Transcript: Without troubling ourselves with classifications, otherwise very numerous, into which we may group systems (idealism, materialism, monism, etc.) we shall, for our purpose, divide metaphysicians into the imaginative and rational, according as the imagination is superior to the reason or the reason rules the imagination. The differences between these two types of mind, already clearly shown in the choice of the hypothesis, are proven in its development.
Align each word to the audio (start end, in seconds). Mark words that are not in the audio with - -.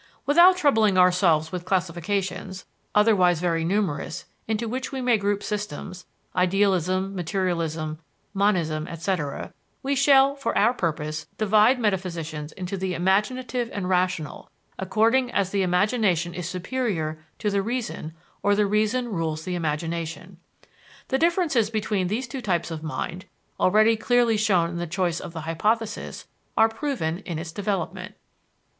Without 0.25 0.57
troubling 0.57 0.97
ourselves 0.97 1.51
with 1.51 1.63
classifications, 1.63 2.65
otherwise 2.95 3.39
very 3.39 3.63
numerous, 3.63 4.25
into 4.47 4.67
which 4.67 4.91
we 4.91 4.99
may 4.99 5.15
group 5.15 5.43
systems 5.43 6.07
(idealism, 6.35 7.13
materialism, 7.13 7.99
monism, 8.33 8.87
etc.) 8.87 9.53
we 9.83 9.93
shall, 9.93 10.35
for 10.35 10.57
our 10.57 10.73
purpose, 10.73 11.27
divide 11.37 11.79
metaphysicians 11.79 12.51
into 12.53 12.77
the 12.77 12.95
imaginative 12.95 13.69
and 13.71 13.89
rational, 13.89 14.49
according 14.79 15.31
as 15.33 15.51
the 15.51 15.61
imagination 15.61 16.33
is 16.33 16.49
superior 16.49 17.23
to 17.37 17.51
the 17.51 17.61
reason 17.61 18.15
or 18.41 18.55
the 18.55 18.65
reason 18.65 19.07
rules 19.07 19.45
the 19.45 19.53
imagination. 19.53 20.37
The 21.09 21.19
differences 21.19 21.69
between 21.69 22.07
these 22.07 22.27
two 22.27 22.41
types 22.41 22.71
of 22.71 22.81
mind, 22.81 23.25
already 23.59 23.95
clearly 23.97 24.35
shown 24.35 24.71
in 24.71 24.77
the 24.77 24.87
choice 24.87 25.19
of 25.19 25.33
the 25.33 25.41
hypothesis, 25.41 26.27
are 26.57 26.69
proven 26.69 27.19
in 27.19 27.37
its 27.37 27.51
development. 27.51 28.15